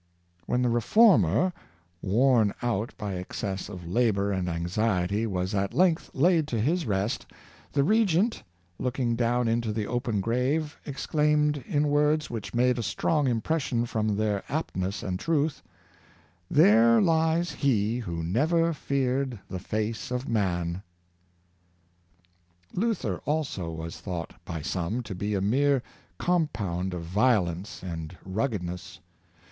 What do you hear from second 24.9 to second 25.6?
to be a